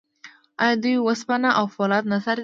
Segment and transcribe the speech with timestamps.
[0.61, 2.39] آیا دوی وسپنه او فولاد نه صادروي؟